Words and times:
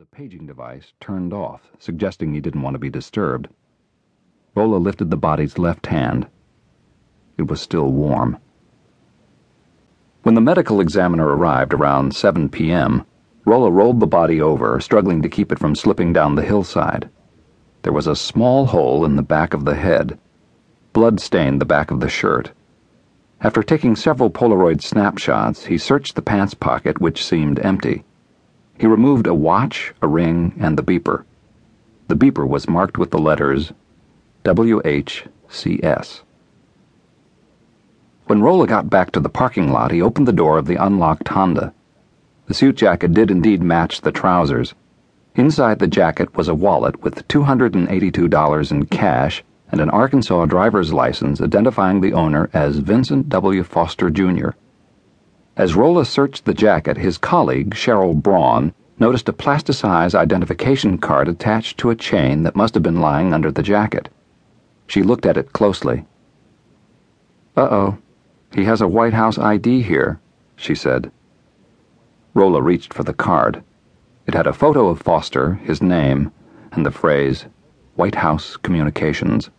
a 0.00 0.16
paging 0.16 0.46
device 0.46 0.94
turned 0.98 1.30
off, 1.30 1.60
suggesting 1.78 2.32
he 2.32 2.40
didn't 2.40 2.62
want 2.62 2.72
to 2.72 2.78
be 2.78 2.88
disturbed. 2.88 3.48
Rolla 4.54 4.76
lifted 4.76 5.10
the 5.10 5.16
body's 5.18 5.58
left 5.58 5.88
hand. 5.88 6.26
It 7.36 7.48
was 7.48 7.60
still 7.60 7.92
warm. 7.92 8.38
When 10.22 10.34
the 10.34 10.40
medical 10.40 10.80
examiner 10.80 11.26
arrived 11.26 11.74
around 11.74 12.16
7 12.16 12.48
p.m., 12.48 13.04
Rolla 13.44 13.70
rolled 13.70 14.00
the 14.00 14.06
body 14.06 14.40
over, 14.40 14.80
struggling 14.80 15.20
to 15.20 15.28
keep 15.28 15.52
it 15.52 15.58
from 15.58 15.74
slipping 15.74 16.14
down 16.14 16.34
the 16.34 16.46
hillside. 16.46 17.10
There 17.82 17.92
was 17.92 18.06
a 18.06 18.16
small 18.16 18.64
hole 18.64 19.04
in 19.04 19.16
the 19.16 19.22
back 19.22 19.52
of 19.52 19.66
the 19.66 19.74
head. 19.74 20.18
Blood 20.94 21.20
stained 21.20 21.60
the 21.60 21.66
back 21.66 21.90
of 21.90 22.00
the 22.00 22.08
shirt. 22.08 22.52
After 23.42 23.62
taking 23.62 23.96
several 23.96 24.30
Polaroid 24.30 24.80
snapshots, 24.80 25.66
he 25.66 25.76
searched 25.76 26.14
the 26.14 26.22
pants 26.22 26.54
pocket, 26.54 27.02
which 27.02 27.22
seemed 27.22 27.58
empty. 27.58 28.04
He 28.80 28.86
removed 28.86 29.26
a 29.26 29.34
watch, 29.34 29.92
a 30.00 30.08
ring, 30.08 30.54
and 30.58 30.78
the 30.78 30.82
beeper. 30.82 31.24
The 32.08 32.16
beeper 32.16 32.48
was 32.48 32.66
marked 32.66 32.96
with 32.96 33.10
the 33.10 33.18
letters 33.18 33.74
WHCS. 34.42 36.22
When 38.24 38.40
Rolla 38.40 38.66
got 38.66 38.88
back 38.88 39.10
to 39.10 39.20
the 39.20 39.28
parking 39.28 39.70
lot, 39.70 39.90
he 39.90 40.00
opened 40.00 40.26
the 40.26 40.32
door 40.32 40.56
of 40.56 40.64
the 40.64 40.82
unlocked 40.82 41.28
Honda. 41.28 41.74
The 42.46 42.54
suit 42.54 42.76
jacket 42.76 43.12
did 43.12 43.30
indeed 43.30 43.62
match 43.62 44.00
the 44.00 44.12
trousers. 44.12 44.72
Inside 45.34 45.78
the 45.78 45.86
jacket 45.86 46.34
was 46.34 46.48
a 46.48 46.54
wallet 46.54 47.02
with 47.02 47.28
$282 47.28 48.70
in 48.70 48.86
cash 48.86 49.44
and 49.70 49.82
an 49.82 49.90
Arkansas 49.90 50.46
driver's 50.46 50.90
license 50.90 51.42
identifying 51.42 52.00
the 52.00 52.14
owner 52.14 52.48
as 52.54 52.78
Vincent 52.78 53.28
W. 53.28 53.62
Foster, 53.62 54.08
Jr. 54.08 54.52
As 55.56 55.74
Rolla 55.74 56.04
searched 56.04 56.44
the 56.44 56.54
jacket, 56.54 56.96
his 56.96 57.18
colleague, 57.18 57.74
Cheryl 57.74 58.14
Braun, 58.14 58.72
noticed 58.98 59.28
a 59.28 59.32
plasticized 59.32 60.14
identification 60.14 60.98
card 60.98 61.28
attached 61.28 61.78
to 61.78 61.90
a 61.90 61.96
chain 61.96 62.42
that 62.44 62.54
must 62.54 62.74
have 62.74 62.82
been 62.82 63.00
lying 63.00 63.32
under 63.32 63.50
the 63.50 63.62
jacket. 63.62 64.08
She 64.86 65.02
looked 65.02 65.26
at 65.26 65.36
it 65.36 65.52
closely. 65.52 66.06
Uh 67.56 67.68
oh, 67.70 67.98
he 68.54 68.64
has 68.64 68.80
a 68.80 68.88
White 68.88 69.14
House 69.14 69.38
ID 69.38 69.82
here, 69.82 70.20
she 70.56 70.74
said. 70.74 71.10
Rolla 72.34 72.62
reached 72.62 72.94
for 72.94 73.02
the 73.02 73.14
card. 73.14 73.62
It 74.26 74.34
had 74.34 74.46
a 74.46 74.52
photo 74.52 74.88
of 74.88 75.00
Foster, 75.00 75.54
his 75.54 75.82
name, 75.82 76.30
and 76.72 76.86
the 76.86 76.90
phrase, 76.90 77.46
White 77.96 78.14
House 78.14 78.56
Communications. 78.56 79.50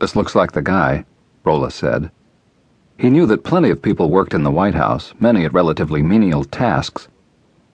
This 0.00 0.16
looks 0.16 0.34
like 0.34 0.52
the 0.52 0.62
guy, 0.62 1.04
Rolla 1.44 1.70
said. 1.70 2.10
He 2.96 3.10
knew 3.10 3.26
that 3.26 3.44
plenty 3.44 3.70
of 3.70 3.82
people 3.82 4.10
worked 4.10 4.34
in 4.34 4.44
the 4.44 4.50
White 4.50 4.74
House, 4.74 5.14
many 5.18 5.44
at 5.44 5.52
relatively 5.52 6.02
menial 6.02 6.44
tasks. 6.44 7.08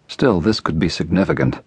Still, 0.09 0.41
this 0.41 0.61
could 0.61 0.79
be 0.79 0.89
significant. 0.89 1.61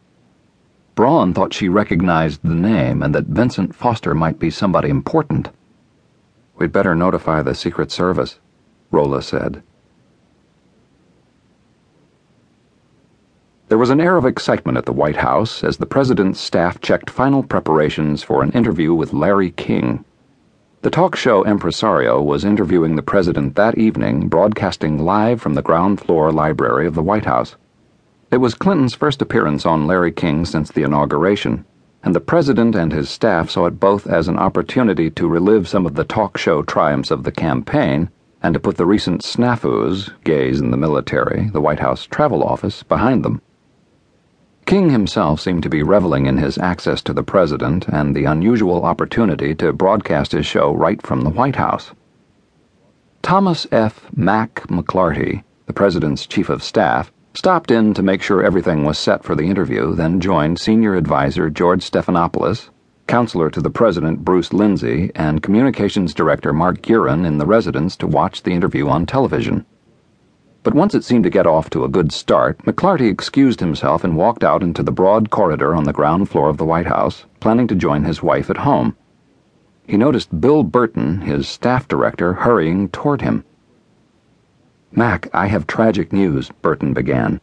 Braun 0.95 1.33
thought 1.33 1.53
she 1.53 1.69
recognized 1.69 2.41
the 2.43 2.53
name 2.53 3.01
and 3.01 3.13
that 3.15 3.25
Vincent 3.25 3.75
Foster 3.75 4.13
might 4.13 4.39
be 4.39 4.49
somebody 4.49 4.89
important. 4.89 5.49
We'd 6.57 6.71
better 6.71 6.95
notify 6.95 7.41
the 7.41 7.55
Secret 7.55 7.91
Service, 7.91 8.39
Rolla 8.91 9.21
said. 9.21 9.63
There 13.69 13.77
was 13.77 13.89
an 13.89 14.01
air 14.01 14.17
of 14.17 14.25
excitement 14.25 14.77
at 14.77 14.85
the 14.85 14.93
White 14.93 15.15
House 15.15 15.63
as 15.63 15.77
the 15.77 15.87
president's 15.87 16.39
staff 16.39 16.79
checked 16.79 17.09
final 17.09 17.41
preparations 17.41 18.21
for 18.21 18.43
an 18.43 18.51
interview 18.51 18.93
with 18.93 19.13
Larry 19.13 19.49
King. 19.51 20.05
The 20.83 20.89
talk 20.89 21.15
show 21.15 21.45
impresario 21.45 22.21
was 22.21 22.43
interviewing 22.43 22.97
the 22.97 23.01
president 23.01 23.55
that 23.55 23.77
evening, 23.77 24.27
broadcasting 24.27 24.99
live 24.99 25.41
from 25.41 25.53
the 25.53 25.61
ground 25.61 26.01
floor 26.01 26.29
library 26.29 26.85
of 26.85 26.93
the 26.93 27.01
White 27.01 27.23
House. 27.23 27.55
It 28.31 28.39
was 28.39 28.53
Clinton's 28.53 28.93
first 28.93 29.21
appearance 29.21 29.65
on 29.65 29.87
Larry 29.87 30.11
King 30.11 30.43
since 30.43 30.69
the 30.69 30.83
inauguration, 30.83 31.63
and 32.03 32.13
the 32.13 32.19
president 32.19 32.75
and 32.75 32.91
his 32.91 33.09
staff 33.09 33.49
saw 33.49 33.65
it 33.67 33.79
both 33.79 34.07
as 34.07 34.27
an 34.27 34.37
opportunity 34.37 35.09
to 35.11 35.29
relive 35.29 35.69
some 35.69 35.85
of 35.85 35.95
the 35.95 36.03
talk 36.03 36.37
show 36.37 36.63
triumphs 36.63 37.11
of 37.11 37.23
the 37.23 37.31
campaign 37.31 38.09
and 38.41 38.53
to 38.53 38.59
put 38.59 38.75
the 38.75 38.85
recent 38.85 39.21
snafus, 39.21 40.11
gays 40.25 40.59
in 40.59 40.71
the 40.71 40.75
military, 40.75 41.49
the 41.53 41.61
White 41.61 41.79
House 41.79 42.05
travel 42.05 42.43
office, 42.43 42.83
behind 42.83 43.23
them. 43.23 43.41
King 44.65 44.89
himself 44.89 45.39
seemed 45.39 45.63
to 45.63 45.69
be 45.69 45.83
reveling 45.83 46.25
in 46.25 46.37
his 46.37 46.57
access 46.57 47.01
to 47.03 47.13
the 47.13 47.23
president 47.23 47.87
and 47.89 48.15
the 48.15 48.25
unusual 48.25 48.83
opportunity 48.85 49.53
to 49.55 49.73
broadcast 49.73 50.31
his 50.31 50.45
show 50.45 50.73
right 50.73 51.05
from 51.05 51.21
the 51.21 51.29
White 51.29 51.57
House. 51.57 51.91
Thomas 53.21 53.67
F. 53.71 54.07
Mac 54.15 54.65
McLarty, 54.67 55.43
the 55.65 55.73
president's 55.73 56.25
chief 56.25 56.49
of 56.49 56.63
staff, 56.63 57.11
stopped 57.33 57.71
in 57.71 57.93
to 57.93 58.03
make 58.03 58.21
sure 58.21 58.43
everything 58.43 58.83
was 58.83 58.97
set 58.97 59.23
for 59.23 59.35
the 59.35 59.49
interview, 59.49 59.95
then 59.95 60.19
joined 60.19 60.59
senior 60.59 60.95
advisor 60.95 61.49
George 61.49 61.83
Stephanopoulos, 61.83 62.69
counselor 63.07 63.49
to 63.49 63.61
the 63.61 63.69
president 63.69 64.23
Bruce 64.23 64.53
Lindsey, 64.53 65.11
and 65.15 65.43
communications 65.43 66.13
director 66.13 66.53
Mark 66.53 66.81
Gearan 66.81 67.25
in 67.25 67.37
the 67.37 67.45
residence 67.45 67.95
to 67.97 68.07
watch 68.07 68.43
the 68.43 68.51
interview 68.51 68.87
on 68.87 69.05
television. 69.05 69.65
But 70.63 70.73
once 70.73 70.95
it 70.95 71.03
seemed 71.03 71.25
to 71.25 71.29
get 71.29 71.45
off 71.45 71.69
to 71.71 71.83
a 71.83 71.89
good 71.89 72.13
start, 72.13 72.59
McLarty 72.59 73.11
excused 73.11 73.59
himself 73.59 74.05
and 74.05 74.15
walked 74.15 74.45
out 74.45 74.63
into 74.63 74.81
the 74.81 74.93
broad 74.93 75.29
corridor 75.29 75.75
on 75.75 75.83
the 75.83 75.91
ground 75.91 76.29
floor 76.29 76.47
of 76.47 76.55
the 76.55 76.65
White 76.65 76.87
House, 76.87 77.25
planning 77.41 77.67
to 77.67 77.75
join 77.75 78.05
his 78.05 78.23
wife 78.23 78.49
at 78.49 78.57
home. 78.57 78.95
He 79.85 79.97
noticed 79.97 80.39
Bill 80.39 80.63
Burton, 80.63 81.19
his 81.19 81.49
staff 81.49 81.89
director, 81.89 82.31
hurrying 82.31 82.87
toward 82.87 83.21
him. 83.21 83.43
Mac, 84.93 85.27
I 85.33 85.47
have 85.47 85.67
tragic 85.67 86.13
news, 86.13 86.49
Burton 86.61 86.93
began. 86.93 87.41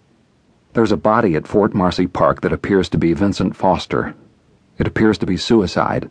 There's 0.72 0.92
a 0.92 0.97
body 0.97 1.34
at 1.34 1.47
Fort 1.47 1.75
Marcy 1.75 2.06
Park 2.06 2.41
that 2.41 2.54
appears 2.54 2.88
to 2.88 2.98
be 2.98 3.12
Vincent 3.12 3.54
Foster. 3.54 4.14
It 4.78 4.87
appears 4.87 5.19
to 5.19 5.26
be 5.26 5.37
suicide. 5.37 6.10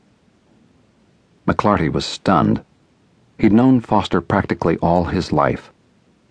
McLarty 1.47 1.91
was 1.91 2.06
stunned. 2.06 2.64
He'd 3.40 3.53
known 3.53 3.80
Foster 3.80 4.22
practically 4.22 4.78
all 4.78 5.06
his 5.06 5.31
life. 5.31 5.72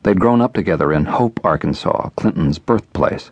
They'd 0.02 0.20
grown 0.20 0.40
up 0.40 0.54
together 0.54 0.92
in 0.92 1.06
Hope, 1.06 1.40
Arkansas, 1.44 2.10
Clinton's 2.16 2.58
birthplace. 2.58 3.30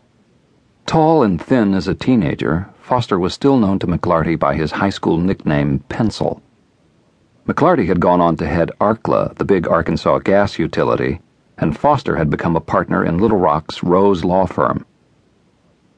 Tall 0.87 1.23
and 1.23 1.41
thin 1.41 1.75
as 1.75 1.89
a 1.89 1.95
teenager, 1.95 2.69
Foster 2.81 3.19
was 3.19 3.35
still 3.35 3.59
known 3.59 3.79
to 3.81 3.87
McLarty 3.87 4.39
by 4.39 4.55
his 4.55 4.73
high 4.73 4.91
school 4.91 5.19
nickname 5.19 5.81
Pencil. 5.89 6.43
McLarty 7.47 7.87
had 7.87 8.01
gone 8.01 8.21
on 8.21 8.37
to 8.37 8.47
head 8.47 8.71
Arkla, 8.81 9.35
the 9.37 9.45
big 9.45 9.69
Arkansas 9.69 10.19
gas 10.21 10.59
utility, 10.59 11.21
and 11.59 11.79
Foster 11.79 12.17
had 12.17 12.31
become 12.31 12.57
a 12.57 12.61
partner 12.61 13.05
in 13.05 13.19
Little 13.19 13.39
Rock's 13.39 13.83
Rose 13.83 14.25
Law 14.25 14.47
Firm. 14.47 14.85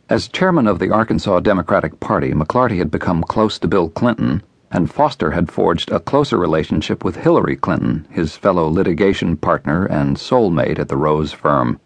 As 0.09 0.29
chairman 0.29 0.67
of 0.67 0.79
the 0.79 0.91
Arkansas 0.91 1.41
Democratic 1.41 2.01
Party, 2.01 2.33
McLarty 2.33 2.79
had 2.79 2.91
become 2.91 3.23
close 3.23 3.59
to 3.59 3.69
Bill 3.69 3.91
Clinton 3.91 4.43
and 4.71 4.91
Foster 4.93 5.31
had 5.31 5.51
forged 5.51 5.91
a 5.91 6.01
closer 6.01 6.37
relationship 6.37 7.05
with 7.05 7.17
Hillary 7.17 7.57
Clinton, 7.57 8.07
his 8.11 8.37
fellow 8.37 8.69
litigation 8.69 9.37
partner 9.37 9.87
and 9.87 10.17
soulmate 10.17 10.79
at 10.79 10.89
the 10.89 10.97
Rose 10.97 11.33
firm. 11.33 11.81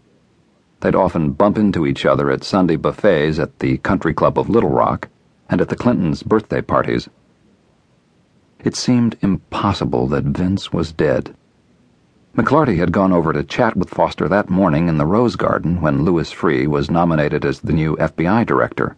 They'd 0.80 0.96
often 0.96 1.30
bump 1.30 1.58
into 1.58 1.86
each 1.86 2.04
other 2.04 2.30
at 2.30 2.42
Sunday 2.42 2.76
buffets 2.76 3.38
at 3.38 3.60
the 3.60 3.78
Country 3.78 4.12
Club 4.12 4.38
of 4.38 4.48
Little 4.48 4.70
Rock 4.70 5.08
and 5.48 5.60
at 5.60 5.68
the 5.68 5.76
Clintons' 5.76 6.24
birthday 6.24 6.60
parties. 6.60 7.08
It 8.64 8.74
seemed 8.74 9.16
impossible 9.20 10.08
that 10.08 10.24
Vince 10.24 10.72
was 10.72 10.92
dead. 10.92 11.36
McLarty 12.36 12.78
had 12.78 12.92
gone 12.92 13.12
over 13.12 13.32
to 13.32 13.44
chat 13.44 13.76
with 13.76 13.90
Foster 13.90 14.26
that 14.28 14.48
morning 14.48 14.88
in 14.88 14.96
the 14.96 15.06
Rose 15.06 15.36
Garden 15.36 15.80
when 15.80 16.04
Louis 16.04 16.32
Freeh 16.32 16.66
was 16.66 16.90
nominated 16.90 17.44
as 17.44 17.60
the 17.60 17.72
new 17.72 17.94
FBI 17.96 18.46
director. 18.46 18.96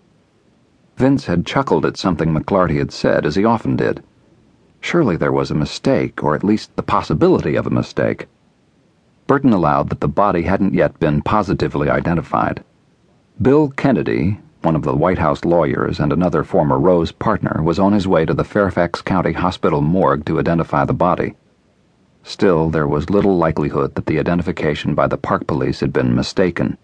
Vince 0.96 1.26
had 1.26 1.44
chuckled 1.44 1.84
at 1.84 1.96
something 1.96 2.32
McLarty 2.32 2.78
had 2.78 2.92
said, 2.92 3.26
as 3.26 3.34
he 3.34 3.44
often 3.44 3.76
did. 3.76 4.02
Surely 4.80 5.16
there 5.16 5.32
was 5.32 5.50
a 5.50 5.54
mistake, 5.54 6.22
or 6.22 6.34
at 6.34 6.44
least 6.44 6.76
the 6.76 6.82
possibility 6.82 7.56
of 7.56 7.66
a 7.66 7.70
mistake. 7.70 8.28
Burton 9.26 9.52
allowed 9.52 9.88
that 9.88 10.00
the 10.00 10.08
body 10.08 10.42
hadn't 10.42 10.74
yet 10.74 11.00
been 11.00 11.22
positively 11.22 11.88
identified. 11.88 12.62
Bill 13.40 13.70
Kennedy, 13.70 14.38
one 14.62 14.76
of 14.76 14.82
the 14.82 14.94
White 14.94 15.18
House 15.18 15.44
lawyers 15.44 15.98
and 15.98 16.12
another 16.12 16.44
former 16.44 16.78
Rose 16.78 17.10
partner, 17.10 17.62
was 17.62 17.78
on 17.78 17.92
his 17.92 18.06
way 18.06 18.24
to 18.24 18.34
the 18.34 18.44
Fairfax 18.44 19.02
County 19.02 19.32
Hospital 19.32 19.80
morgue 19.80 20.24
to 20.26 20.38
identify 20.38 20.84
the 20.84 20.92
body. 20.92 21.34
Still, 22.22 22.70
there 22.70 22.86
was 22.86 23.10
little 23.10 23.36
likelihood 23.36 23.96
that 23.96 24.06
the 24.06 24.18
identification 24.18 24.94
by 24.94 25.06
the 25.06 25.18
park 25.18 25.46
police 25.46 25.80
had 25.80 25.92
been 25.92 26.14
mistaken. 26.14 26.78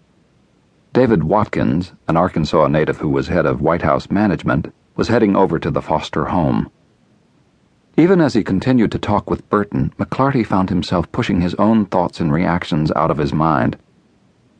David 0.93 1.23
Watkins, 1.23 1.93
an 2.09 2.17
Arkansas 2.17 2.67
native 2.67 2.97
who 2.97 3.07
was 3.07 3.29
head 3.29 3.45
of 3.45 3.61
White 3.61 3.81
House 3.81 4.11
management, 4.11 4.73
was 4.97 5.07
heading 5.07 5.37
over 5.37 5.57
to 5.57 5.71
the 5.71 5.81
Foster 5.81 6.25
home. 6.25 6.69
Even 7.95 8.19
as 8.19 8.33
he 8.33 8.43
continued 8.43 8.91
to 8.91 8.99
talk 8.99 9.29
with 9.29 9.49
Burton, 9.49 9.93
McLarty 9.97 10.45
found 10.45 10.69
himself 10.69 11.09
pushing 11.13 11.39
his 11.39 11.55
own 11.55 11.85
thoughts 11.85 12.19
and 12.19 12.33
reactions 12.33 12.91
out 12.91 13.09
of 13.09 13.19
his 13.19 13.31
mind. 13.31 13.77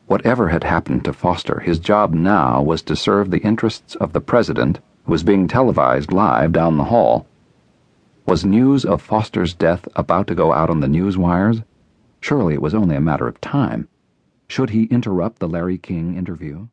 Whatever 0.07 0.47
had 0.47 0.63
happened 0.63 1.03
to 1.03 1.11
Foster, 1.11 1.59
his 1.59 1.79
job 1.79 2.13
now 2.13 2.61
was 2.61 2.81
to 2.83 2.95
serve 2.95 3.29
the 3.29 3.41
interests 3.41 3.95
of 3.95 4.13
the 4.13 4.21
president, 4.21 4.79
who 5.03 5.11
was 5.11 5.23
being 5.23 5.49
televised 5.49 6.13
live 6.13 6.53
down 6.53 6.77
the 6.77 6.85
hall. 6.85 7.27
Was 8.25 8.45
news 8.45 8.85
of 8.85 9.01
Foster's 9.01 9.53
death 9.53 9.85
about 9.97 10.27
to 10.27 10.35
go 10.35 10.53
out 10.53 10.69
on 10.69 10.79
the 10.79 10.87
news 10.87 11.17
wires? 11.17 11.57
Surely 12.21 12.53
it 12.53 12.61
was 12.61 12.73
only 12.73 12.95
a 12.95 13.01
matter 13.01 13.27
of 13.27 13.41
time. 13.41 13.89
Should 14.51 14.71
he 14.71 14.83
interrupt 14.87 15.39
the 15.39 15.47
Larry 15.47 15.77
King 15.77 16.17
interview? 16.17 16.67